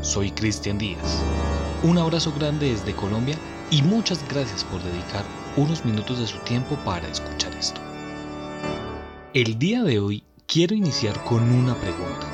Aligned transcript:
Soy 0.00 0.30
Cristian 0.30 0.78
Díaz. 0.78 1.22
Un 1.82 1.98
abrazo 1.98 2.32
grande 2.32 2.70
desde 2.70 2.94
Colombia 2.94 3.36
y 3.70 3.82
muchas 3.82 4.26
gracias 4.28 4.64
por 4.64 4.82
dedicar 4.82 5.24
unos 5.56 5.84
minutos 5.84 6.18
de 6.18 6.26
su 6.26 6.38
tiempo 6.38 6.76
para 6.84 7.08
escuchar 7.08 7.54
esto. 7.54 7.80
El 9.34 9.58
día 9.58 9.82
de 9.82 9.98
hoy 9.98 10.24
quiero 10.46 10.74
iniciar 10.74 11.22
con 11.24 11.42
una 11.50 11.74
pregunta. 11.74 12.26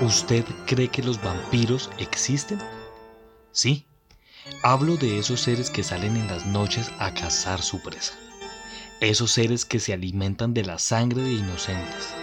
¿Usted 0.00 0.44
cree 0.66 0.88
que 0.88 1.02
los 1.02 1.22
vampiros 1.22 1.90
existen? 1.98 2.58
Sí, 3.52 3.86
hablo 4.62 4.96
de 4.96 5.18
esos 5.18 5.40
seres 5.40 5.70
que 5.70 5.82
salen 5.82 6.16
en 6.16 6.28
las 6.28 6.46
noches 6.46 6.90
a 6.98 7.12
cazar 7.12 7.60
su 7.60 7.80
presa. 7.80 8.14
Esos 9.00 9.32
seres 9.32 9.64
que 9.64 9.80
se 9.80 9.92
alimentan 9.92 10.54
de 10.54 10.64
la 10.64 10.78
sangre 10.78 11.22
de 11.22 11.32
inocentes 11.32 12.14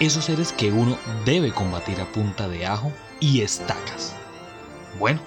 esos 0.00 0.26
seres 0.26 0.52
que 0.52 0.70
uno 0.70 0.96
debe 1.24 1.52
combatir 1.52 2.00
a 2.00 2.12
punta 2.12 2.48
de 2.48 2.66
ajo 2.66 2.92
y 3.20 3.42
estacas. 3.42 4.14
Bueno, 4.98 5.20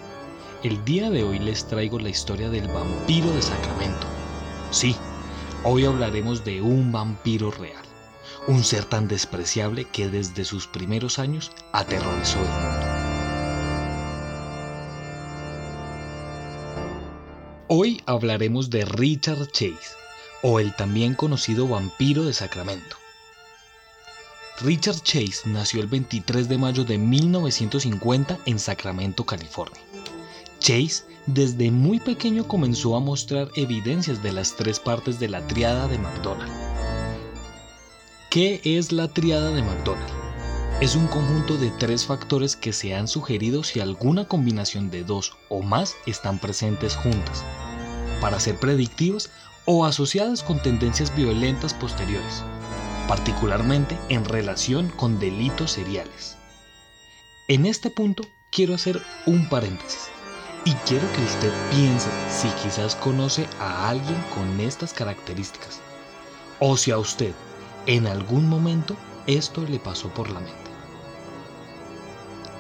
el 0.64 0.84
día 0.86 1.10
de 1.10 1.24
hoy 1.24 1.40
les 1.40 1.66
traigo 1.68 2.00
la 2.00 2.10
historia 2.10 2.50
del 2.50 2.68
vampiro 2.68 3.32
de 3.32 3.42
Sacramento. 3.42 4.08
Sí, 4.72 4.96
hoy 5.64 5.86
hablaremos 5.86 6.44
de 6.46 6.62
un 6.62 6.92
vampiro 6.92 7.52
real, 7.52 7.84
un 8.48 8.64
ser 8.64 8.86
tan 8.86 9.08
despreciable 9.08 9.86
que 9.86 10.10
desde 10.10 10.46
sus 10.46 10.68
primeros 10.68 11.20
años 11.20 11.52
aterrorizó 11.74 12.40
el 12.40 12.46
mundo. 12.46 12.92
Hoy 17.68 18.02
hablaremos 18.06 18.70
de 18.70 18.86
Richard 18.86 19.48
Chase, 19.48 19.96
o 20.44 20.60
el 20.60 20.76
también 20.76 21.16
conocido 21.16 21.68
vampiro 21.68 22.26
de 22.26 22.34
Sacramento. 22.34 23.01
Richard 24.64 25.02
Chase 25.02 25.50
nació 25.50 25.82
el 25.82 25.88
23 25.88 26.48
de 26.48 26.58
mayo 26.60 26.84
de 26.84 27.00
1950 27.00 28.38
en 28.46 28.60
Sacramento, 28.60 29.26
California. 29.26 29.82
Chase 30.60 31.04
desde 31.26 31.72
muy 31.72 32.00
pequeño 32.00 32.48
comenzó 32.48 32.96
a 32.96 33.00
mostrar 33.00 33.50
evidencias 33.56 34.22
de 34.22 34.32
las 34.32 34.56
tres 34.56 34.80
partes 34.80 35.20
de 35.20 35.30
la 35.30 35.48
triada 35.48 35.88
de 35.88 35.98
McDonald. 35.98 36.52
¿Qué 38.30 38.62
es 38.64 38.92
la 38.92 39.08
triada 39.08 39.50
de 39.50 39.64
McDonald? 39.64 40.14
Es 40.80 40.96
un 40.96 41.08
conjunto 41.08 41.58
de 41.58 41.72
tres 41.72 42.06
factores 42.06 42.56
que 42.56 42.72
se 42.72 42.94
han 42.94 43.08
sugerido 43.08 43.64
si 43.64 43.80
alguna 43.80 44.28
combinación 44.28 44.92
de 44.92 45.04
dos 45.04 45.38
o 45.50 45.64
más 45.64 45.96
están 46.06 46.38
presentes 46.38 46.96
juntas, 46.96 47.44
para 48.20 48.40
ser 48.40 48.60
predictivas 48.60 49.32
o 49.66 49.86
asociadas 49.86 50.44
con 50.44 50.62
tendencias 50.62 51.16
violentas 51.16 51.74
posteriores 51.74 52.44
particularmente 53.12 54.00
en 54.08 54.24
relación 54.24 54.88
con 54.88 55.20
delitos 55.20 55.72
seriales. 55.72 56.38
En 57.50 57.66
este 57.66 57.90
punto 57.90 58.24
quiero 58.54 58.74
hacer 58.74 59.02
un 59.26 59.50
paréntesis 59.50 60.08
y 60.64 60.72
quiero 60.88 61.12
que 61.12 61.22
usted 61.22 61.52
piense 61.72 62.10
si 62.30 62.48
quizás 62.64 62.96
conoce 62.96 63.48
a 63.60 63.90
alguien 63.90 64.16
con 64.34 64.62
estas 64.62 64.94
características 64.94 65.82
o 66.62 66.78
si 66.78 66.92
a 66.92 67.00
usted 67.00 67.34
en 67.86 68.08
algún 68.08 68.48
momento 68.48 68.96
esto 69.28 69.66
le 69.68 69.80
pasó 69.80 70.08
por 70.14 70.30
la 70.30 70.40
mente. 70.40 70.72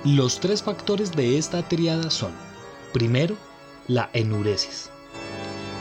Los 0.04 0.42
tres 0.42 0.62
factores 0.62 1.14
de 1.14 1.38
esta 1.38 1.66
triada 1.70 2.12
son, 2.12 2.34
primero, 2.92 3.38
la 3.88 4.10
enuresis, 4.12 4.91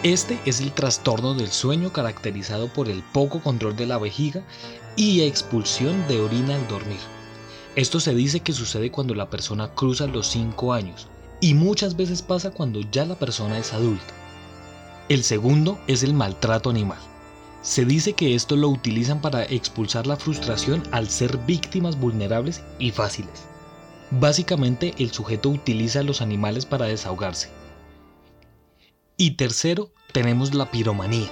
este 0.03 0.41
es 0.47 0.61
el 0.61 0.73
trastorno 0.73 1.35
del 1.35 1.51
sueño 1.51 1.93
caracterizado 1.93 2.69
por 2.69 2.89
el 2.89 3.03
poco 3.03 3.41
control 3.41 3.77
de 3.77 3.85
la 3.85 3.99
vejiga 3.99 4.43
y 4.97 5.21
expulsión 5.21 6.09
de 6.09 6.21
orina 6.21 6.55
al 6.55 6.67
dormir. 6.69 7.01
Esto 7.77 8.01
se 8.01 8.15
dice 8.15 8.41
que 8.41 8.55
sucede 8.55 8.91
cuando 8.91 9.15
la 9.15 9.29
persona 9.29 9.75
cruza 9.75 10.07
los 10.07 10.27
5 10.29 10.73
años 10.73 11.07
y 11.43 11.53
muchas 11.53 11.97
veces 11.97 12.23
pasa 12.23 12.51
cuando 12.51 12.81
ya 12.91 13.05
la 13.05 13.17
persona 13.17 13.59
es 13.59 13.75
adulta. 13.75 14.15
El 15.11 15.23
segundo 15.23 15.79
es 15.87 16.03
el 16.03 16.15
maltrato 16.15 16.71
animal. 16.71 16.99
Se 17.61 17.85
dice 17.85 18.15
que 18.15 18.35
esto 18.35 18.57
lo 18.57 18.71
utilizan 18.71 19.21
para 19.21 19.45
expulsar 19.45 20.07
la 20.07 20.17
frustración 20.17 20.83
al 20.93 21.11
ser 21.11 21.37
víctimas 21.37 22.01
vulnerables 22.01 22.63
y 22.79 22.91
fáciles. 22.91 23.45
Básicamente 24.13 24.95
el 24.99 25.11
sujeto 25.11 25.51
utiliza 25.51 26.01
a 26.01 26.05
los 26.05 26.23
animales 26.23 26.65
para 26.65 26.87
desahogarse 26.87 27.60
y 29.21 29.33
tercero, 29.33 29.91
tenemos 30.13 30.55
la 30.55 30.71
piromanía, 30.71 31.31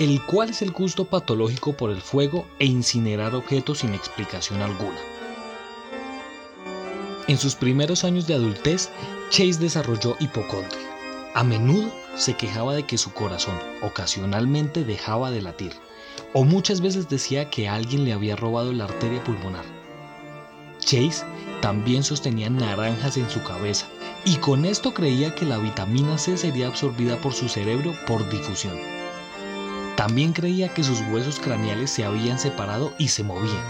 el 0.00 0.20
cual 0.26 0.50
es 0.50 0.62
el 0.62 0.72
gusto 0.72 1.04
patológico 1.04 1.76
por 1.76 1.92
el 1.92 2.00
fuego 2.00 2.44
e 2.58 2.64
incinerar 2.64 3.36
objetos 3.36 3.78
sin 3.78 3.94
explicación 3.94 4.62
alguna. 4.62 4.98
En 7.28 7.38
sus 7.38 7.54
primeros 7.54 8.02
años 8.02 8.26
de 8.26 8.34
adultez, 8.34 8.90
Chase 9.30 9.60
desarrolló 9.60 10.16
hipocondria. 10.18 10.82
A 11.36 11.44
menudo 11.44 11.94
se 12.16 12.34
quejaba 12.34 12.74
de 12.74 12.82
que 12.82 12.98
su 12.98 13.12
corazón 13.12 13.54
ocasionalmente 13.80 14.82
dejaba 14.82 15.30
de 15.30 15.42
latir, 15.42 15.74
o 16.32 16.42
muchas 16.42 16.80
veces 16.80 17.08
decía 17.08 17.48
que 17.48 17.68
alguien 17.68 18.04
le 18.04 18.12
había 18.12 18.34
robado 18.34 18.72
la 18.72 18.86
arteria 18.86 19.22
pulmonar. 19.22 19.64
Chase 20.80 21.24
también 21.62 22.02
sostenía 22.02 22.50
naranjas 22.50 23.16
en 23.16 23.30
su 23.30 23.40
cabeza 23.44 23.86
y 24.24 24.36
con 24.36 24.64
esto 24.64 24.92
creía 24.92 25.34
que 25.34 25.46
la 25.46 25.58
vitamina 25.58 26.18
C 26.18 26.36
sería 26.36 26.68
absorbida 26.68 27.16
por 27.20 27.32
su 27.32 27.48
cerebro 27.48 27.94
por 28.06 28.28
difusión. 28.28 28.78
También 29.96 30.32
creía 30.32 30.72
que 30.72 30.84
sus 30.84 31.00
huesos 31.10 31.38
craneales 31.40 31.90
se 31.90 32.04
habían 32.04 32.38
separado 32.38 32.92
y 32.98 33.08
se 33.08 33.22
movían, 33.22 33.64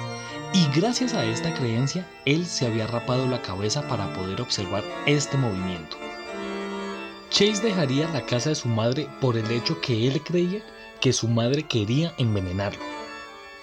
y 0.53 0.67
gracias 0.79 1.15
a 1.15 1.25
esta 1.25 1.55
creencia 1.55 2.07
él 2.25 2.47
se 2.47 2.67
había 2.67 2.87
rapado 2.87 3.27
la 3.27 3.43
cabeza 3.43 3.87
para 3.89 4.13
poder 4.13 4.41
observar 4.41 4.85
este 5.07 5.37
movimiento. 5.37 5.97
Chase 7.31 7.63
dejaría 7.63 8.09
la 8.11 8.27
casa 8.27 8.51
de 8.51 8.57
su 8.57 8.69
madre 8.69 9.09
por 9.21 9.37
el 9.37 9.51
hecho 9.51 9.81
que 9.81 10.09
él 10.09 10.21
creía 10.23 10.63
que 11.01 11.13
su 11.13 11.29
madre 11.29 11.63
quería 11.63 12.13
envenenarlo. 12.19 12.83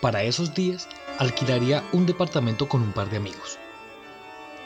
Para 0.02 0.24
esos 0.24 0.54
días 0.54 0.88
alquilaría 1.20 1.84
un 1.92 2.06
departamento 2.06 2.70
con 2.70 2.82
un 2.82 2.94
par 2.94 3.10
de 3.10 3.18
amigos. 3.18 3.60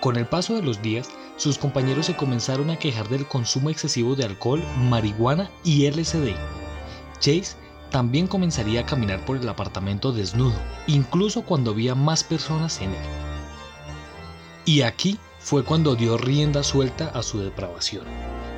Con 0.01 0.17
el 0.17 0.25
paso 0.25 0.56
de 0.56 0.63
los 0.63 0.81
días, 0.81 1.09
sus 1.38 1.59
compañeros 1.59 2.07
se 2.07 2.16
comenzaron 2.16 2.72
a 2.72 2.79
quejar 2.79 3.07
del 3.07 3.28
consumo 3.28 3.69
excesivo 3.69 4.16
de 4.16 4.25
alcohol, 4.25 4.63
marihuana 4.89 5.51
y 5.63 5.88
LSD. 5.88 6.34
Chase 7.19 7.56
también 7.91 8.25
comenzaría 8.25 8.81
a 8.81 8.85
caminar 8.88 9.23
por 9.25 9.38
el 9.38 9.47
apartamento 9.47 10.11
desnudo, 10.11 10.56
incluso 10.88 11.44
cuando 11.44 11.69
había 11.69 11.94
más 11.94 12.23
personas 12.23 12.81
en 12.81 12.90
él. 12.90 13.06
Y 14.66 14.81
aquí 14.81 15.19
fue 15.38 15.63
cuando 15.63 15.95
dio 15.95 16.17
rienda 16.17 16.63
suelta 16.63 17.09
a 17.09 17.22
su 17.22 17.40
depravación, 17.40 18.06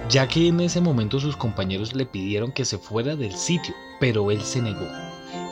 ya 0.08 0.30
que 0.30 0.48
en 0.48 0.62
ese 0.62 0.80
momento 0.80 1.20
sus 1.20 1.36
compañeros 1.36 1.94
le 1.94 2.06
pidieron 2.06 2.54
que 2.54 2.64
se 2.64 2.78
fuera 2.78 3.18
del 3.18 3.36
sitio, 3.36 3.76
pero 4.00 4.32
él 4.32 4.42
se 4.44 4.62
negó, 4.62 4.88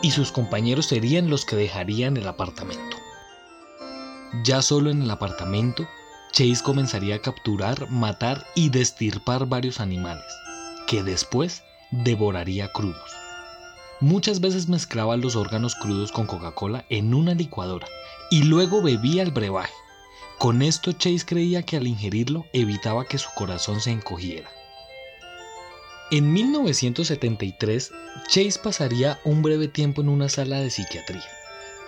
y 0.01 0.11
sus 0.11 0.31
compañeros 0.31 0.85
serían 0.85 1.29
los 1.29 1.43
que 1.43 1.57
dejarían 1.57 2.15
el 2.15 2.29
apartamento. 2.29 2.95
Ya 4.33 4.61
solo 4.61 4.89
en 4.89 5.01
el 5.01 5.11
apartamento, 5.11 5.87
Chase 6.31 6.63
comenzaría 6.63 7.15
a 7.15 7.21
capturar, 7.21 7.89
matar 7.89 8.45
y 8.55 8.69
destirpar 8.69 9.45
varios 9.45 9.81
animales, 9.81 10.25
que 10.87 11.03
después 11.03 11.63
devoraría 11.91 12.71
crudos. 12.71 13.11
Muchas 13.99 14.39
veces 14.39 14.69
mezclaba 14.69 15.17
los 15.17 15.35
órganos 15.35 15.75
crudos 15.75 16.13
con 16.13 16.27
Coca-Cola 16.27 16.85
en 16.87 17.13
una 17.13 17.33
licuadora 17.33 17.87
y 18.31 18.43
luego 18.43 18.81
bebía 18.81 19.21
el 19.21 19.31
brebaje. 19.31 19.73
Con 20.39 20.61
esto 20.61 20.93
Chase 20.93 21.25
creía 21.25 21.63
que 21.63 21.75
al 21.75 21.85
ingerirlo 21.85 22.45
evitaba 22.53 23.05
que 23.05 23.17
su 23.17 23.29
corazón 23.35 23.81
se 23.81 23.91
encogiera. 23.91 24.49
En 26.09 26.31
1973, 26.31 27.91
Chase 28.29 28.59
pasaría 28.63 29.19
un 29.25 29.41
breve 29.41 29.67
tiempo 29.67 30.01
en 30.01 30.07
una 30.07 30.29
sala 30.29 30.61
de 30.61 30.69
psiquiatría 30.69 31.40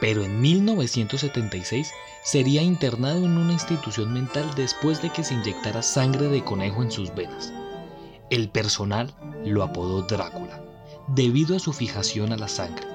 pero 0.03 0.25
en 0.25 0.41
1976 0.41 1.93
sería 2.23 2.61
internado 2.61 3.19
en 3.19 3.37
una 3.37 3.53
institución 3.53 4.11
mental 4.11 4.51
después 4.53 5.01
de 5.01 5.09
que 5.09 5.23
se 5.23 5.33
inyectara 5.33 5.81
sangre 5.81 6.27
de 6.27 6.43
conejo 6.43 6.83
en 6.83 6.91
sus 6.91 7.15
venas. 7.15 7.53
El 8.29 8.49
personal 8.49 9.15
lo 9.45 9.63
apodó 9.63 10.01
Drácula, 10.01 10.61
debido 11.07 11.55
a 11.55 11.59
su 11.59 11.71
fijación 11.71 12.33
a 12.33 12.35
la 12.35 12.49
sangre. 12.49 12.85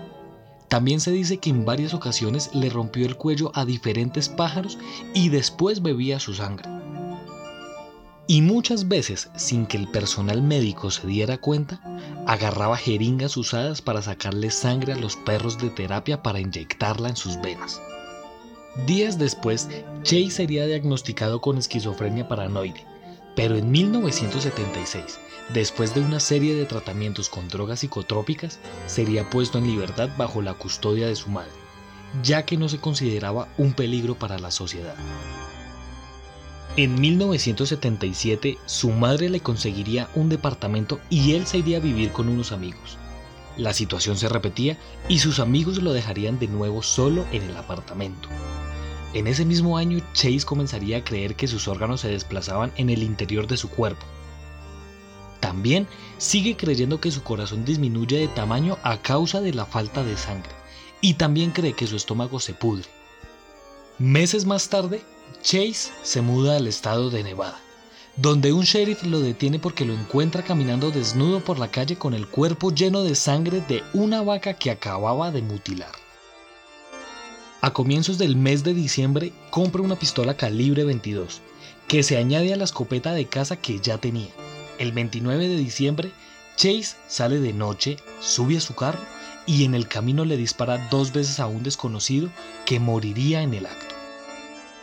También 0.68 1.00
se 1.00 1.10
dice 1.10 1.38
que 1.38 1.48
en 1.48 1.64
varias 1.64 1.94
ocasiones 1.94 2.54
le 2.54 2.68
rompió 2.68 3.06
el 3.06 3.16
cuello 3.16 3.52
a 3.54 3.64
diferentes 3.64 4.28
pájaros 4.28 4.76
y 5.14 5.30
después 5.30 5.80
bebía 5.80 6.20
su 6.20 6.34
sangre. 6.34 6.68
Y 8.30 8.42
muchas 8.42 8.88
veces, 8.88 9.30
sin 9.36 9.64
que 9.64 9.78
el 9.78 9.88
personal 9.88 10.42
médico 10.42 10.90
se 10.90 11.06
diera 11.06 11.38
cuenta, 11.38 11.80
agarraba 12.26 12.76
jeringas 12.76 13.38
usadas 13.38 13.80
para 13.80 14.02
sacarle 14.02 14.50
sangre 14.50 14.92
a 14.92 14.96
los 14.96 15.16
perros 15.16 15.56
de 15.56 15.70
terapia 15.70 16.22
para 16.22 16.38
inyectarla 16.38 17.08
en 17.08 17.16
sus 17.16 17.40
venas. 17.40 17.80
Días 18.86 19.18
después, 19.18 19.70
Chase 20.02 20.30
sería 20.30 20.66
diagnosticado 20.66 21.40
con 21.40 21.56
esquizofrenia 21.56 22.28
paranoide, 22.28 22.84
pero 23.34 23.56
en 23.56 23.70
1976, 23.70 25.18
después 25.54 25.94
de 25.94 26.00
una 26.00 26.20
serie 26.20 26.54
de 26.54 26.66
tratamientos 26.66 27.30
con 27.30 27.48
drogas 27.48 27.80
psicotrópicas, 27.80 28.58
sería 28.86 29.30
puesto 29.30 29.56
en 29.56 29.66
libertad 29.66 30.10
bajo 30.18 30.42
la 30.42 30.52
custodia 30.52 31.06
de 31.06 31.16
su 31.16 31.30
madre, 31.30 31.50
ya 32.22 32.44
que 32.44 32.58
no 32.58 32.68
se 32.68 32.78
consideraba 32.78 33.48
un 33.56 33.72
peligro 33.72 34.16
para 34.16 34.38
la 34.38 34.50
sociedad. 34.50 34.96
En 36.76 37.00
1977, 37.00 38.58
su 38.66 38.90
madre 38.90 39.28
le 39.30 39.40
conseguiría 39.40 40.08
un 40.14 40.28
departamento 40.28 41.00
y 41.10 41.32
él 41.32 41.46
se 41.46 41.58
iría 41.58 41.78
a 41.78 41.80
vivir 41.80 42.12
con 42.12 42.28
unos 42.28 42.52
amigos. 42.52 42.98
La 43.56 43.72
situación 43.72 44.16
se 44.16 44.28
repetía 44.28 44.78
y 45.08 45.18
sus 45.18 45.40
amigos 45.40 45.82
lo 45.82 45.92
dejarían 45.92 46.38
de 46.38 46.46
nuevo 46.46 46.82
solo 46.82 47.24
en 47.32 47.42
el 47.42 47.56
apartamento. 47.56 48.28
En 49.14 49.26
ese 49.26 49.44
mismo 49.44 49.78
año, 49.78 50.00
Chase 50.12 50.44
comenzaría 50.44 50.98
a 50.98 51.04
creer 51.04 51.34
que 51.34 51.48
sus 51.48 51.66
órganos 51.66 52.02
se 52.02 52.08
desplazaban 52.08 52.72
en 52.76 52.90
el 52.90 53.02
interior 53.02 53.48
de 53.48 53.56
su 53.56 53.68
cuerpo. 53.68 54.06
También 55.40 55.88
sigue 56.18 56.56
creyendo 56.56 57.00
que 57.00 57.10
su 57.10 57.22
corazón 57.22 57.64
disminuye 57.64 58.18
de 58.18 58.28
tamaño 58.28 58.78
a 58.82 58.98
causa 58.98 59.40
de 59.40 59.54
la 59.54 59.66
falta 59.66 60.04
de 60.04 60.16
sangre 60.16 60.52
y 61.00 61.14
también 61.14 61.50
cree 61.50 61.72
que 61.72 61.86
su 61.86 61.96
estómago 61.96 62.38
se 62.38 62.54
pudre. 62.54 62.84
Meses 63.98 64.44
más 64.44 64.68
tarde, 64.68 65.02
Chase 65.42 65.92
se 66.02 66.20
muda 66.20 66.56
al 66.56 66.66
estado 66.66 67.10
de 67.10 67.22
Nevada, 67.22 67.58
donde 68.16 68.52
un 68.52 68.64
sheriff 68.64 69.04
lo 69.04 69.20
detiene 69.20 69.58
porque 69.58 69.84
lo 69.84 69.94
encuentra 69.94 70.42
caminando 70.42 70.90
desnudo 70.90 71.40
por 71.40 71.58
la 71.58 71.70
calle 71.70 71.96
con 71.96 72.14
el 72.14 72.26
cuerpo 72.26 72.70
lleno 72.70 73.02
de 73.02 73.14
sangre 73.14 73.62
de 73.68 73.82
una 73.92 74.22
vaca 74.22 74.54
que 74.54 74.70
acababa 74.70 75.30
de 75.30 75.42
mutilar. 75.42 75.92
A 77.60 77.72
comienzos 77.72 78.18
del 78.18 78.36
mes 78.36 78.62
de 78.62 78.74
diciembre 78.74 79.32
compra 79.50 79.82
una 79.82 79.96
pistola 79.96 80.36
calibre 80.36 80.84
22, 80.84 81.40
que 81.88 82.02
se 82.02 82.16
añade 82.16 82.52
a 82.52 82.56
la 82.56 82.64
escopeta 82.64 83.12
de 83.12 83.26
caza 83.26 83.56
que 83.56 83.80
ya 83.80 83.98
tenía. 83.98 84.30
El 84.78 84.92
29 84.92 85.48
de 85.48 85.56
diciembre, 85.56 86.12
Chase 86.56 86.96
sale 87.08 87.40
de 87.40 87.52
noche, 87.52 87.96
sube 88.20 88.56
a 88.56 88.60
su 88.60 88.74
carro 88.74 89.00
y 89.46 89.64
en 89.64 89.74
el 89.74 89.88
camino 89.88 90.24
le 90.24 90.36
dispara 90.36 90.88
dos 90.90 91.12
veces 91.12 91.40
a 91.40 91.46
un 91.46 91.62
desconocido 91.62 92.28
que 92.66 92.78
moriría 92.78 93.42
en 93.42 93.54
el 93.54 93.66
acto. 93.66 93.87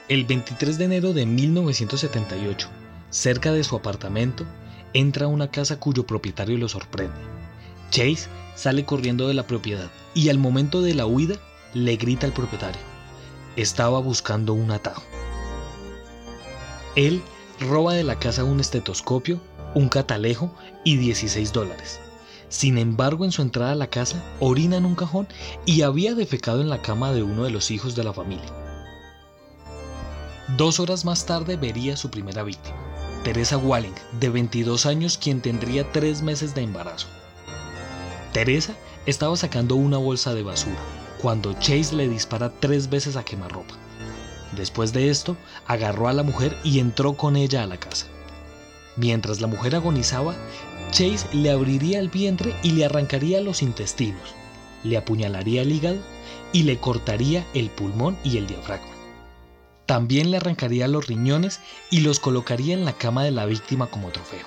El 0.07 0.25
23 0.25 0.77
de 0.77 0.85
enero 0.85 1.13
de 1.13 1.25
1978, 1.25 2.67
cerca 3.09 3.51
de 3.51 3.63
su 3.63 3.75
apartamento, 3.75 4.45
entra 4.93 5.25
una 5.25 5.49
casa 5.49 5.79
cuyo 5.79 6.05
propietario 6.05 6.59
lo 6.59 6.69
sorprende. 6.69 7.15
Chase 7.89 8.29
sale 8.55 8.85
corriendo 8.85 9.27
de 9.27 9.33
la 9.33 9.47
propiedad 9.47 9.89
y 10.13 10.29
al 10.29 10.37
momento 10.37 10.83
de 10.83 10.93
la 10.93 11.07
huida 11.07 11.37
le 11.73 11.95
grita 11.95 12.27
al 12.27 12.33
propietario. 12.33 12.79
Estaba 13.55 13.99
buscando 13.99 14.53
un 14.53 14.69
atajo. 14.69 15.01
Él 16.95 17.23
roba 17.59 17.95
de 17.95 18.03
la 18.03 18.19
casa 18.19 18.43
un 18.43 18.59
estetoscopio, 18.59 19.41
un 19.73 19.89
catalejo 19.89 20.53
y 20.83 20.97
16 20.97 21.51
dólares. 21.51 21.99
Sin 22.49 22.77
embargo, 22.77 23.25
en 23.25 23.31
su 23.31 23.41
entrada 23.41 23.71
a 23.71 23.75
la 23.75 23.87
casa, 23.87 24.23
orina 24.39 24.77
en 24.77 24.85
un 24.85 24.93
cajón 24.93 25.27
y 25.65 25.81
había 25.81 26.13
defecado 26.13 26.61
en 26.61 26.69
la 26.69 26.83
cama 26.83 27.11
de 27.11 27.23
uno 27.23 27.43
de 27.43 27.49
los 27.49 27.71
hijos 27.71 27.95
de 27.95 28.03
la 28.03 28.13
familia. 28.13 28.64
Dos 30.49 30.79
horas 30.79 31.05
más 31.05 31.25
tarde 31.25 31.57
vería 31.57 31.97
su 31.97 32.11
primera 32.11 32.43
víctima, 32.43 32.75
Teresa 33.23 33.57
Walling, 33.57 33.95
de 34.19 34.29
22 34.29 34.85
años, 34.85 35.17
quien 35.17 35.41
tendría 35.41 35.91
tres 35.91 36.21
meses 36.21 36.53
de 36.53 36.61
embarazo. 36.61 37.07
Teresa 38.31 38.75
estaba 39.07 39.35
sacando 39.37 39.75
una 39.75 39.97
bolsa 39.97 40.35
de 40.35 40.43
basura 40.43 40.77
cuando 41.19 41.53
Chase 41.53 41.95
le 41.95 42.07
dispara 42.07 42.51
tres 42.59 42.91
veces 42.91 43.15
a 43.15 43.25
quemarropa. 43.25 43.73
Después 44.55 44.93
de 44.93 45.09
esto, 45.09 45.35
agarró 45.65 46.09
a 46.09 46.13
la 46.13 46.21
mujer 46.21 46.55
y 46.63 46.77
entró 46.77 47.13
con 47.13 47.35
ella 47.37 47.63
a 47.63 47.67
la 47.67 47.77
casa. 47.77 48.05
Mientras 48.97 49.41
la 49.41 49.47
mujer 49.47 49.75
agonizaba, 49.75 50.35
Chase 50.91 51.25
le 51.33 51.49
abriría 51.49 51.99
el 51.99 52.09
vientre 52.09 52.55
y 52.61 52.73
le 52.73 52.85
arrancaría 52.85 53.41
los 53.41 53.63
intestinos, 53.63 54.35
le 54.83 54.95
apuñalaría 54.95 55.63
el 55.63 55.71
hígado 55.71 55.97
y 56.53 56.63
le 56.63 56.77
cortaría 56.77 57.43
el 57.55 57.71
pulmón 57.71 58.15
y 58.23 58.37
el 58.37 58.45
diafragma. 58.45 58.94
También 59.85 60.31
le 60.31 60.37
arrancaría 60.37 60.87
los 60.87 61.07
riñones 61.07 61.59
y 61.91 61.99
los 61.99 62.19
colocaría 62.19 62.73
en 62.73 62.85
la 62.85 62.93
cama 62.93 63.23
de 63.23 63.31
la 63.31 63.45
víctima 63.45 63.87
como 63.87 64.09
trofeo. 64.09 64.45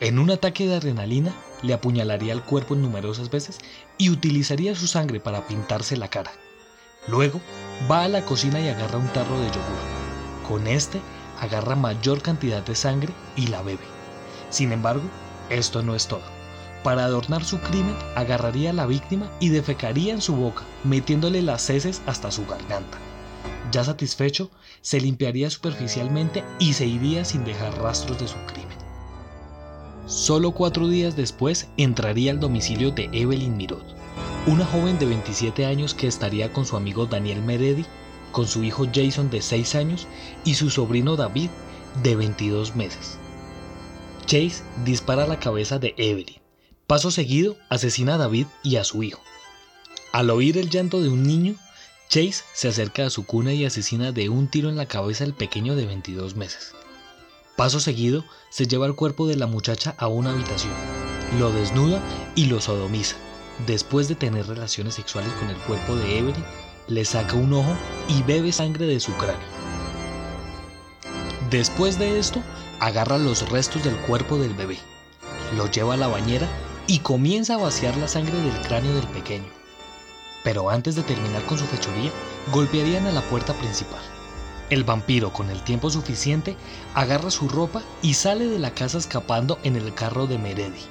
En 0.00 0.18
un 0.18 0.30
ataque 0.30 0.66
de 0.66 0.76
adrenalina, 0.76 1.32
le 1.62 1.74
apuñalaría 1.74 2.32
el 2.32 2.42
cuerpo 2.42 2.74
numerosas 2.74 3.30
veces 3.30 3.58
y 3.98 4.10
utilizaría 4.10 4.74
su 4.74 4.86
sangre 4.86 5.20
para 5.20 5.46
pintarse 5.46 5.96
la 5.96 6.08
cara. 6.08 6.32
Luego, 7.06 7.40
va 7.90 8.04
a 8.04 8.08
la 8.08 8.24
cocina 8.24 8.60
y 8.60 8.68
agarra 8.68 8.98
un 8.98 9.08
tarro 9.08 9.38
de 9.38 9.46
yogur. 9.46 10.48
Con 10.48 10.66
este, 10.66 11.00
agarra 11.40 11.76
mayor 11.76 12.20
cantidad 12.22 12.62
de 12.62 12.74
sangre 12.74 13.12
y 13.36 13.46
la 13.48 13.62
bebe. 13.62 13.84
Sin 14.48 14.72
embargo, 14.72 15.04
esto 15.48 15.82
no 15.82 15.94
es 15.94 16.08
todo. 16.08 16.22
Para 16.82 17.04
adornar 17.04 17.44
su 17.44 17.60
crimen, 17.60 17.96
agarraría 18.16 18.70
a 18.70 18.72
la 18.72 18.86
víctima 18.86 19.30
y 19.38 19.50
defecaría 19.50 20.12
en 20.12 20.22
su 20.22 20.34
boca, 20.34 20.62
metiéndole 20.82 21.42
las 21.42 21.68
heces 21.68 22.02
hasta 22.06 22.30
su 22.30 22.46
garganta. 22.46 22.98
Ya 23.72 23.84
satisfecho, 23.84 24.50
se 24.80 25.00
limpiaría 25.00 25.50
superficialmente 25.50 26.44
y 26.58 26.72
se 26.72 26.86
iría 26.86 27.24
sin 27.24 27.44
dejar 27.44 27.76
rastros 27.80 28.18
de 28.18 28.28
su 28.28 28.36
crimen. 28.46 28.78
Solo 30.06 30.50
cuatro 30.50 30.88
días 30.88 31.14
después 31.14 31.68
entraría 31.76 32.32
al 32.32 32.40
domicilio 32.40 32.90
de 32.90 33.08
Evelyn 33.12 33.56
Mirot, 33.56 33.84
una 34.46 34.64
joven 34.64 34.98
de 34.98 35.06
27 35.06 35.66
años 35.66 35.94
que 35.94 36.08
estaría 36.08 36.52
con 36.52 36.66
su 36.66 36.76
amigo 36.76 37.06
Daniel 37.06 37.42
Meredi, 37.42 37.84
con 38.32 38.46
su 38.46 38.64
hijo 38.64 38.86
Jason 38.92 39.30
de 39.30 39.42
6 39.42 39.74
años 39.76 40.08
y 40.44 40.54
su 40.54 40.70
sobrino 40.70 41.16
David 41.16 41.50
de 42.02 42.16
22 42.16 42.74
meses. 42.74 43.18
Chase 44.26 44.62
dispara 44.84 45.26
la 45.26 45.38
cabeza 45.38 45.78
de 45.78 45.94
Evelyn. 45.96 46.40
Paso 46.86 47.10
seguido, 47.10 47.56
asesina 47.68 48.14
a 48.14 48.18
David 48.18 48.46
y 48.62 48.76
a 48.76 48.84
su 48.84 49.02
hijo. 49.02 49.20
Al 50.12 50.30
oír 50.30 50.58
el 50.58 50.70
llanto 50.70 51.00
de 51.00 51.08
un 51.08 51.22
niño, 51.22 51.54
Chase 52.10 52.42
se 52.52 52.66
acerca 52.66 53.06
a 53.06 53.10
su 53.10 53.24
cuna 53.24 53.52
y 53.52 53.64
asesina 53.64 54.10
de 54.10 54.28
un 54.28 54.48
tiro 54.48 54.68
en 54.68 54.74
la 54.74 54.86
cabeza 54.86 55.22
al 55.22 55.32
pequeño 55.32 55.76
de 55.76 55.86
22 55.86 56.34
meses. 56.34 56.72
Paso 57.56 57.78
seguido, 57.78 58.24
se 58.50 58.66
lleva 58.66 58.86
el 58.86 58.96
cuerpo 58.96 59.28
de 59.28 59.36
la 59.36 59.46
muchacha 59.46 59.94
a 59.96 60.08
una 60.08 60.32
habitación, 60.32 60.72
lo 61.38 61.52
desnuda 61.52 62.02
y 62.34 62.46
lo 62.46 62.60
sodomiza. 62.60 63.14
Después 63.64 64.08
de 64.08 64.16
tener 64.16 64.48
relaciones 64.48 64.94
sexuales 64.94 65.32
con 65.34 65.50
el 65.50 65.56
cuerpo 65.58 65.94
de 65.94 66.18
Evelyn, 66.18 66.44
le 66.88 67.04
saca 67.04 67.36
un 67.36 67.52
ojo 67.52 67.76
y 68.08 68.24
bebe 68.24 68.50
sangre 68.50 68.86
de 68.86 68.98
su 68.98 69.12
cráneo. 69.12 69.46
Después 71.48 71.96
de 71.96 72.18
esto, 72.18 72.42
agarra 72.80 73.18
los 73.18 73.48
restos 73.50 73.84
del 73.84 73.96
cuerpo 73.98 74.36
del 74.36 74.54
bebé, 74.54 74.78
lo 75.56 75.70
lleva 75.70 75.94
a 75.94 75.96
la 75.96 76.08
bañera 76.08 76.48
y 76.88 76.98
comienza 76.98 77.54
a 77.54 77.58
vaciar 77.58 77.96
la 77.98 78.08
sangre 78.08 78.36
del 78.36 78.60
cráneo 78.62 78.96
del 78.96 79.06
pequeño 79.06 79.59
pero 80.42 80.70
antes 80.70 80.94
de 80.94 81.02
terminar 81.02 81.44
con 81.46 81.58
su 81.58 81.66
fechoría, 81.66 82.10
golpearían 82.52 83.06
a 83.06 83.12
la 83.12 83.22
puerta 83.22 83.54
principal. 83.54 84.00
El 84.70 84.84
vampiro, 84.84 85.32
con 85.32 85.50
el 85.50 85.62
tiempo 85.62 85.90
suficiente, 85.90 86.56
agarra 86.94 87.30
su 87.30 87.48
ropa 87.48 87.82
y 88.02 88.14
sale 88.14 88.46
de 88.46 88.58
la 88.58 88.70
casa 88.70 88.98
escapando 88.98 89.58
en 89.64 89.76
el 89.76 89.92
carro 89.94 90.26
de 90.26 90.38
Meredi. 90.38 90.84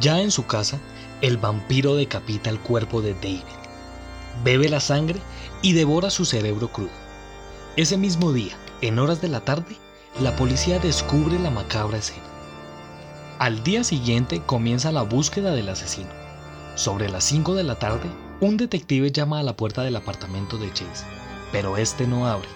Ya 0.00 0.20
en 0.20 0.30
su 0.30 0.46
casa, 0.46 0.78
el 1.20 1.36
vampiro 1.36 1.96
decapita 1.96 2.48
el 2.48 2.60
cuerpo 2.60 3.02
de 3.02 3.14
David, 3.14 3.42
bebe 4.44 4.68
la 4.68 4.80
sangre 4.80 5.20
y 5.62 5.72
devora 5.72 6.10
su 6.10 6.24
cerebro 6.24 6.68
crudo. 6.68 6.90
Ese 7.76 7.96
mismo 7.96 8.32
día, 8.32 8.56
en 8.80 8.98
horas 8.98 9.20
de 9.20 9.28
la 9.28 9.40
tarde, 9.40 9.76
la 10.20 10.36
policía 10.36 10.78
descubre 10.78 11.38
la 11.38 11.50
macabra 11.50 11.98
escena. 11.98 12.22
Al 13.38 13.64
día 13.64 13.82
siguiente 13.82 14.40
comienza 14.44 14.92
la 14.92 15.02
búsqueda 15.02 15.52
del 15.52 15.68
asesino. 15.68 16.21
Sobre 16.74 17.10
las 17.10 17.24
5 17.24 17.54
de 17.54 17.64
la 17.64 17.78
tarde, 17.78 18.08
un 18.40 18.56
detective 18.56 19.12
llama 19.12 19.38
a 19.38 19.42
la 19.42 19.54
puerta 19.54 19.82
del 19.82 19.94
apartamento 19.94 20.56
de 20.56 20.72
Chase, 20.72 21.04
pero 21.52 21.76
este 21.76 22.06
no 22.06 22.26
abre. 22.26 22.48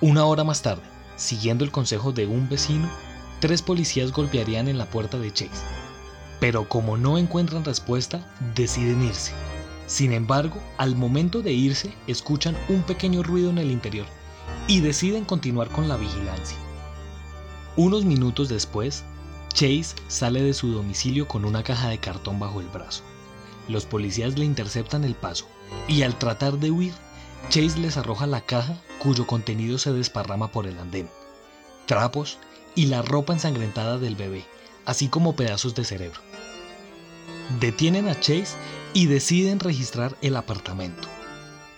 Una 0.00 0.24
hora 0.24 0.44
más 0.44 0.62
tarde, 0.62 0.84
siguiendo 1.16 1.64
el 1.64 1.72
consejo 1.72 2.12
de 2.12 2.28
un 2.28 2.48
vecino, 2.48 2.88
tres 3.40 3.60
policías 3.60 4.12
golpearían 4.12 4.68
en 4.68 4.78
la 4.78 4.86
puerta 4.86 5.18
de 5.18 5.32
Chase. 5.32 5.64
Pero 6.38 6.68
como 6.68 6.96
no 6.96 7.18
encuentran 7.18 7.64
respuesta, 7.64 8.24
deciden 8.54 9.02
irse. 9.02 9.32
Sin 9.88 10.12
embargo, 10.12 10.62
al 10.78 10.94
momento 10.94 11.42
de 11.42 11.52
irse, 11.52 11.92
escuchan 12.06 12.56
un 12.68 12.82
pequeño 12.82 13.24
ruido 13.24 13.50
en 13.50 13.58
el 13.58 13.72
interior 13.72 14.06
y 14.68 14.78
deciden 14.78 15.24
continuar 15.24 15.70
con 15.70 15.88
la 15.88 15.96
vigilancia. 15.96 16.56
Unos 17.74 18.04
minutos 18.04 18.48
después, 18.48 19.02
Chase 19.52 19.96
sale 20.06 20.40
de 20.40 20.54
su 20.54 20.72
domicilio 20.72 21.26
con 21.26 21.44
una 21.44 21.64
caja 21.64 21.88
de 21.88 21.98
cartón 21.98 22.38
bajo 22.38 22.60
el 22.60 22.68
brazo. 22.68 23.02
Los 23.68 23.86
policías 23.86 24.38
le 24.38 24.44
interceptan 24.44 25.04
el 25.04 25.14
paso 25.14 25.46
y 25.88 26.02
al 26.02 26.18
tratar 26.18 26.58
de 26.58 26.70
huir, 26.70 26.94
Chase 27.48 27.78
les 27.78 27.96
arroja 27.96 28.26
la 28.26 28.40
caja 28.40 28.76
cuyo 28.98 29.26
contenido 29.26 29.78
se 29.78 29.92
desparrama 29.92 30.48
por 30.48 30.66
el 30.66 30.78
andén, 30.78 31.10
trapos 31.86 32.38
y 32.74 32.86
la 32.86 33.02
ropa 33.02 33.32
ensangrentada 33.32 33.98
del 33.98 34.16
bebé, 34.16 34.44
así 34.86 35.08
como 35.08 35.36
pedazos 35.36 35.74
de 35.74 35.84
cerebro. 35.84 36.20
Detienen 37.60 38.08
a 38.08 38.18
Chase 38.18 38.56
y 38.92 39.06
deciden 39.06 39.60
registrar 39.60 40.16
el 40.22 40.36
apartamento. 40.36 41.08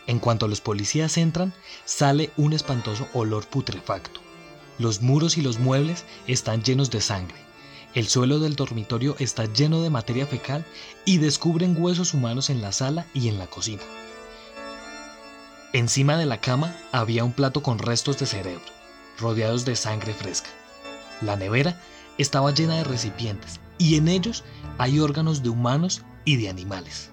En 0.07 0.21
cuanto 0.21 0.47
los 0.47 0.61
policías 0.61 1.17
entran, 1.17 1.53
sale 1.85 2.31
un 2.37 2.53
espantoso 2.53 3.09
olor 3.13 3.47
putrefacto. 3.49 4.21
Los 4.79 5.03
muros 5.03 5.37
y 5.37 5.43
los 5.43 5.59
muebles 5.59 6.05
están 6.29 6.63
llenos 6.63 6.91
de 6.91 7.01
sangre 7.01 7.47
el 7.97 8.09
suelo 8.09 8.39
del 8.39 8.57
dormitorio 8.57 9.17
está 9.19 9.47
lleno 9.47 9.81
de 9.81 9.89
materia 9.89 10.27
fecal 10.27 10.67
y 11.07 11.17
descubren 11.17 11.75
huesos 11.83 12.13
humanos 12.13 12.51
en 12.51 12.61
la 12.61 12.71
sala 12.71 13.07
y 13.15 13.29
en 13.29 13.39
la 13.39 13.47
cocina. 13.47 13.83
Encima 15.73 16.19
de 16.19 16.27
la 16.27 16.39
cama 16.39 16.77
había 16.93 17.25
un 17.25 17.33
plato 17.33 17.63
con 17.63 17.79
restos 17.79 18.19
de 18.19 18.27
cerebro, 18.27 18.67
rodeados 19.19 19.65
de 19.65 19.77
sangre 19.77 20.13
fresca. 20.13 20.51
La 21.23 21.37
nevera 21.37 21.81
estaba 22.19 22.53
llena 22.53 22.77
de 22.77 22.85
recipientes 22.85 23.61
y 23.79 23.97
en 23.97 24.09
ellos 24.09 24.45
hay 24.77 25.01
órganos 25.01 25.43
de 25.43 25.49
humanos 25.49 26.03
y 26.27 26.37
de 26.37 26.51
animales. 26.51 27.09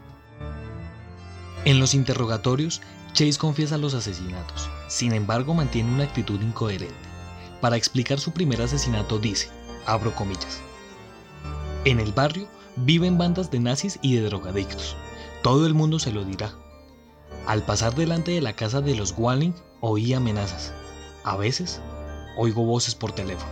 En 1.64 1.80
los 1.80 1.94
interrogatorios, 1.94 2.82
Chase 3.14 3.38
confiesa 3.38 3.78
los 3.78 3.94
asesinatos, 3.94 4.70
sin 4.90 5.14
embargo 5.14 5.54
mantiene 5.54 5.94
una 5.94 6.04
actitud 6.04 6.42
incoherente. 6.42 6.94
Para 7.62 7.78
explicar 7.78 8.20
su 8.20 8.32
primer 8.34 8.62
asesinato 8.62 9.18
dice, 9.18 9.50
abro 9.86 10.14
comillas, 10.14 10.62
en 11.86 12.00
el 12.00 12.14
barrio 12.14 12.48
viven 12.78 13.18
bandas 13.18 13.52
de 13.52 13.60
nazis 13.60 14.00
y 14.02 14.16
de 14.16 14.24
drogadictos. 14.24 14.96
Todo 15.42 15.68
el 15.68 15.74
mundo 15.74 16.00
se 16.00 16.12
lo 16.12 16.24
dirá. 16.24 16.54
Al 17.46 17.64
pasar 17.64 17.94
delante 17.96 18.32
de 18.32 18.42
la 18.42 18.56
casa 18.56 18.82
de 18.82 18.96
los 18.96 19.14
Walling, 19.18 19.54
oí 19.82 20.14
amenazas. 20.14 20.74
A 21.24 21.36
veces, 21.36 21.82
oigo 22.38 22.64
voces 22.64 22.96
por 22.96 23.12
teléfono. 23.12 23.52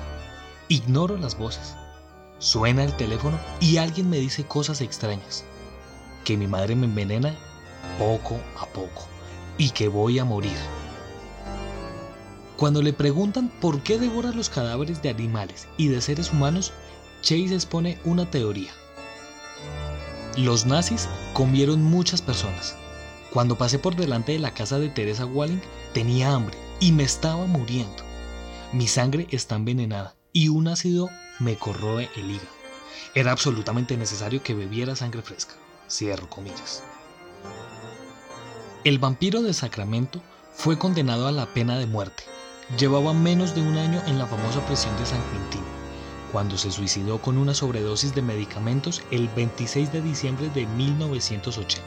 Ignoro 0.69 1.17
las 1.17 1.37
voces. 1.37 1.75
Suena 2.39 2.83
el 2.83 2.95
teléfono 2.95 3.37
y 3.59 3.77
alguien 3.77 4.09
me 4.09 4.17
dice 4.17 4.45
cosas 4.45 4.79
extrañas. 4.81 5.43
Que 6.23 6.37
mi 6.37 6.47
madre 6.47 6.75
me 6.75 6.85
envenena 6.85 7.35
poco 7.99 8.39
a 8.57 8.65
poco 8.67 9.07
y 9.57 9.71
que 9.71 9.89
voy 9.89 10.19
a 10.19 10.25
morir. 10.25 10.57
Cuando 12.55 12.81
le 12.81 12.93
preguntan 12.93 13.49
por 13.59 13.81
qué 13.81 13.99
devora 13.99 14.31
los 14.31 14.49
cadáveres 14.49 15.01
de 15.01 15.09
animales 15.09 15.67
y 15.77 15.87
de 15.87 15.99
seres 15.99 16.31
humanos, 16.31 16.71
Chase 17.21 17.53
expone 17.53 17.99
una 18.03 18.29
teoría. 18.29 18.71
Los 20.37 20.65
nazis 20.65 21.07
comieron 21.33 21.83
muchas 21.83 22.21
personas. 22.21 22.75
Cuando 23.31 23.57
pasé 23.57 23.79
por 23.79 23.95
delante 23.95 24.31
de 24.31 24.39
la 24.39 24.53
casa 24.53 24.79
de 24.79 24.89
Teresa 24.89 25.25
Walling, 25.25 25.61
tenía 25.93 26.33
hambre 26.33 26.57
y 26.79 26.91
me 26.91 27.03
estaba 27.03 27.45
muriendo. 27.45 28.03
Mi 28.73 28.87
sangre 28.87 29.27
está 29.29 29.55
envenenada 29.55 30.15
y 30.33 30.49
un 30.49 30.67
ácido 30.67 31.09
me 31.39 31.57
corroe 31.57 32.09
el 32.15 32.31
hígado. 32.31 32.49
Era 33.13 33.31
absolutamente 33.31 33.97
necesario 33.97 34.41
que 34.41 34.53
bebiera 34.53 34.95
sangre 34.95 35.21
fresca. 35.21 35.53
Cierro 35.89 36.29
comillas. 36.29 36.81
El 38.83 38.97
vampiro 38.97 39.43
de 39.43 39.53
Sacramento 39.53 40.21
fue 40.53 40.79
condenado 40.79 41.27
a 41.27 41.31
la 41.31 41.45
pena 41.53 41.77
de 41.77 41.85
muerte. 41.85 42.23
Llevaba 42.79 43.13
menos 43.13 43.53
de 43.53 43.61
un 43.61 43.77
año 43.77 44.01
en 44.07 44.17
la 44.17 44.25
famosa 44.25 44.65
prisión 44.65 44.97
de 44.97 45.05
San 45.05 45.21
Quintín, 45.31 45.63
cuando 46.31 46.57
se 46.57 46.71
suicidó 46.71 47.21
con 47.21 47.37
una 47.37 47.53
sobredosis 47.53 48.15
de 48.15 48.21
medicamentos 48.21 49.03
el 49.11 49.27
26 49.29 49.91
de 49.91 50.01
diciembre 50.01 50.49
de 50.49 50.65
1980. 50.65 51.81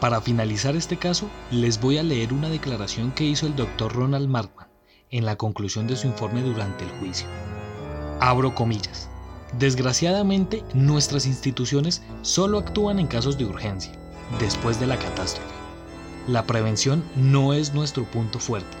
Para 0.00 0.20
finalizar 0.20 0.74
este 0.74 0.96
caso, 0.96 1.30
les 1.52 1.80
voy 1.80 1.98
a 1.98 2.02
leer 2.02 2.32
una 2.32 2.48
declaración 2.48 3.12
que 3.12 3.24
hizo 3.24 3.46
el 3.46 3.54
doctor 3.54 3.94
Ronald 3.94 4.28
Markman 4.28 4.66
en 5.10 5.24
la 5.24 5.36
conclusión 5.36 5.86
de 5.86 5.96
su 5.96 6.08
informe 6.08 6.42
durante 6.42 6.84
el 6.84 6.90
juicio. 6.98 7.28
Abro 8.18 8.54
comillas. 8.54 9.08
Desgraciadamente, 9.58 10.64
nuestras 10.74 11.26
instituciones 11.26 12.02
solo 12.22 12.58
actúan 12.58 12.98
en 12.98 13.06
casos 13.06 13.38
de 13.38 13.44
urgencia, 13.44 13.92
después 14.40 14.80
de 14.80 14.86
la 14.86 14.98
catástrofe. 14.98 15.54
La 16.26 16.46
prevención 16.46 17.04
no 17.14 17.52
es 17.52 17.74
nuestro 17.74 18.04
punto 18.04 18.38
fuerte, 18.38 18.76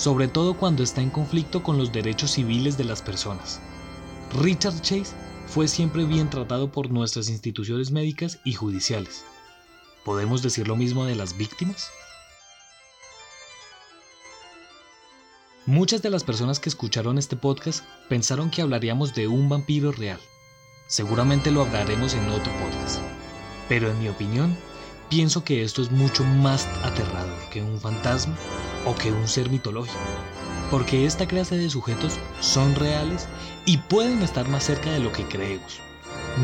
sobre 0.00 0.28
todo 0.28 0.54
cuando 0.54 0.82
está 0.82 1.02
en 1.02 1.10
conflicto 1.10 1.62
con 1.62 1.76
los 1.76 1.92
derechos 1.92 2.30
civiles 2.30 2.78
de 2.78 2.84
las 2.84 3.02
personas. 3.02 3.60
Richard 4.40 4.80
Chase 4.80 5.12
fue 5.46 5.68
siempre 5.68 6.06
bien 6.06 6.30
tratado 6.30 6.72
por 6.72 6.90
nuestras 6.90 7.28
instituciones 7.28 7.90
médicas 7.90 8.38
y 8.42 8.54
judiciales. 8.54 9.26
¿Podemos 10.02 10.40
decir 10.40 10.66
lo 10.68 10.74
mismo 10.74 11.04
de 11.04 11.16
las 11.16 11.36
víctimas? 11.36 11.90
Muchas 15.66 16.00
de 16.00 16.08
las 16.08 16.24
personas 16.24 16.60
que 16.60 16.70
escucharon 16.70 17.18
este 17.18 17.36
podcast 17.36 17.84
pensaron 18.08 18.50
que 18.50 18.62
hablaríamos 18.62 19.14
de 19.14 19.28
un 19.28 19.50
vampiro 19.50 19.92
real. 19.92 20.18
Seguramente 20.86 21.50
lo 21.50 21.60
hablaremos 21.60 22.14
en 22.14 22.26
otro 22.30 22.50
podcast. 22.54 23.02
Pero 23.68 23.90
en 23.90 23.98
mi 24.00 24.08
opinión, 24.08 24.56
pienso 25.10 25.44
que 25.44 25.62
esto 25.62 25.82
es 25.82 25.90
mucho 25.90 26.24
más 26.24 26.66
aterrador 26.82 27.38
que 27.50 27.62
un 27.62 27.78
fantasma 27.78 28.34
o 28.86 28.94
que 28.94 29.12
un 29.12 29.28
ser 29.28 29.50
mitológico. 29.50 29.98
Porque 30.70 31.04
esta 31.04 31.26
clase 31.26 31.58
de 31.58 31.68
sujetos 31.68 32.18
son 32.40 32.74
reales 32.74 33.28
y 33.66 33.76
pueden 33.76 34.22
estar 34.22 34.48
más 34.48 34.64
cerca 34.64 34.90
de 34.90 35.00
lo 35.00 35.12
que 35.12 35.26
creemos. 35.26 35.80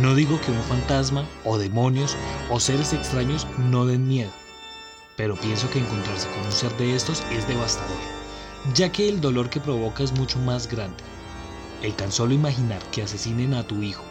No 0.02 0.14
digo 0.14 0.38
que 0.40 0.50
un 0.50 0.62
fantasma 0.64 1.24
o 1.44 1.56
demonios 1.56 2.16
o 2.50 2.60
seres 2.60 2.92
extraños 2.92 3.46
no 3.56 3.86
den 3.86 4.06
miedo, 4.06 4.32
pero 5.16 5.36
pienso 5.36 5.70
que 5.70 5.78
encontrarse 5.78 6.28
con 6.30 6.44
un 6.44 6.52
ser 6.52 6.76
de 6.76 6.94
estos 6.94 7.22
es 7.30 7.48
devastador 7.48 8.16
ya 8.74 8.90
que 8.90 9.08
el 9.08 9.20
dolor 9.20 9.50
que 9.50 9.60
provoca 9.60 10.02
es 10.02 10.12
mucho 10.12 10.38
más 10.40 10.66
grande. 10.68 11.02
El 11.82 11.94
tan 11.94 12.10
solo 12.10 12.34
imaginar 12.34 12.82
que 12.90 13.02
asesinen 13.02 13.54
a 13.54 13.66
tu 13.66 13.82
hijo 13.82 14.02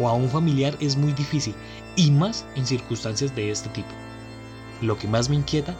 o 0.00 0.08
a 0.08 0.14
un 0.14 0.28
familiar 0.28 0.76
es 0.80 0.96
muy 0.96 1.12
difícil, 1.12 1.54
y 1.96 2.10
más 2.10 2.46
en 2.56 2.66
circunstancias 2.66 3.34
de 3.36 3.50
este 3.50 3.68
tipo. 3.68 3.90
Lo 4.80 4.98
que 4.98 5.06
más 5.06 5.28
me 5.28 5.36
inquieta 5.36 5.76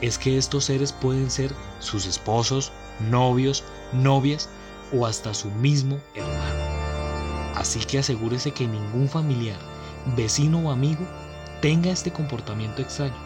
es 0.00 0.18
que 0.18 0.36
estos 0.36 0.64
seres 0.64 0.92
pueden 0.92 1.30
ser 1.30 1.54
sus 1.78 2.06
esposos, 2.06 2.72
novios, 3.10 3.64
novias 3.92 4.48
o 4.92 5.06
hasta 5.06 5.32
su 5.32 5.50
mismo 5.50 5.98
hermano. 6.14 6.72
Así 7.54 7.80
que 7.80 7.98
asegúrese 7.98 8.52
que 8.52 8.66
ningún 8.66 9.08
familiar, 9.08 9.58
vecino 10.16 10.58
o 10.58 10.70
amigo 10.70 11.06
tenga 11.60 11.90
este 11.90 12.12
comportamiento 12.12 12.82
extraño, 12.82 13.16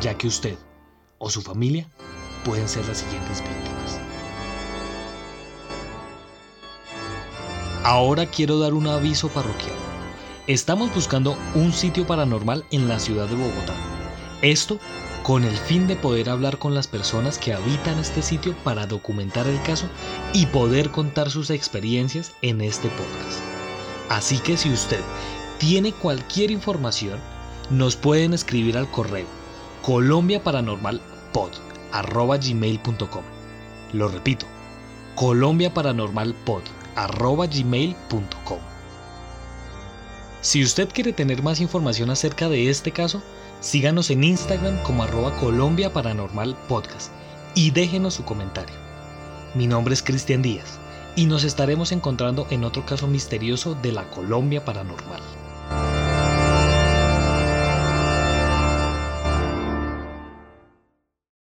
ya 0.00 0.14
que 0.14 0.26
usted 0.26 0.58
o 1.18 1.30
su 1.30 1.40
familia 1.40 1.88
pueden 2.44 2.68
ser 2.68 2.86
las 2.88 2.98
siguientes 2.98 3.40
víctimas. 3.40 3.81
Ahora 7.84 8.26
quiero 8.26 8.60
dar 8.60 8.74
un 8.74 8.86
aviso 8.86 9.28
parroquial. 9.28 9.74
Estamos 10.46 10.94
buscando 10.94 11.36
un 11.56 11.72
sitio 11.72 12.06
paranormal 12.06 12.64
en 12.70 12.86
la 12.86 13.00
ciudad 13.00 13.26
de 13.26 13.34
Bogotá. 13.34 13.74
Esto 14.40 14.78
con 15.24 15.42
el 15.42 15.56
fin 15.56 15.88
de 15.88 15.96
poder 15.96 16.30
hablar 16.30 16.58
con 16.58 16.76
las 16.76 16.86
personas 16.86 17.38
que 17.38 17.52
habitan 17.52 17.98
este 17.98 18.22
sitio 18.22 18.54
para 18.62 18.86
documentar 18.86 19.48
el 19.48 19.60
caso 19.62 19.88
y 20.32 20.46
poder 20.46 20.90
contar 20.90 21.28
sus 21.28 21.50
experiencias 21.50 22.32
en 22.40 22.60
este 22.60 22.88
podcast. 22.88 23.40
Así 24.08 24.38
que 24.38 24.56
si 24.56 24.70
usted 24.70 25.00
tiene 25.58 25.92
cualquier 25.92 26.52
información, 26.52 27.18
nos 27.70 27.96
pueden 27.96 28.32
escribir 28.32 28.78
al 28.78 28.88
correo 28.92 29.26
Colombia 29.82 30.44
Paranormal 30.44 31.00
Pod 31.32 31.50
arroba 31.90 32.36
gmail.com. 32.36 33.24
Lo 33.92 34.06
repito, 34.06 34.46
Colombia 35.16 35.74
Paranormal 35.74 36.34
Pod 36.44 36.62
arroba 36.62 36.81
gmail.com. 36.96 38.58
Si 40.40 40.62
usted 40.62 40.88
quiere 40.88 41.12
tener 41.12 41.42
más 41.42 41.60
información 41.60 42.10
acerca 42.10 42.48
de 42.48 42.68
este 42.68 42.90
caso, 42.90 43.22
síganos 43.60 44.10
en 44.10 44.24
Instagram 44.24 44.82
como 44.82 45.04
arroba 45.04 45.36
Colombia 45.36 45.92
Paranormal 45.92 46.56
Podcast 46.68 47.12
y 47.54 47.70
déjenos 47.70 48.14
su 48.14 48.24
comentario. 48.24 48.74
Mi 49.54 49.66
nombre 49.66 49.94
es 49.94 50.02
Cristian 50.02 50.42
Díaz 50.42 50.78
y 51.14 51.26
nos 51.26 51.44
estaremos 51.44 51.92
encontrando 51.92 52.46
en 52.50 52.64
otro 52.64 52.84
caso 52.86 53.06
misterioso 53.06 53.74
de 53.74 53.92
la 53.92 54.08
Colombia 54.10 54.64
Paranormal. 54.64 55.41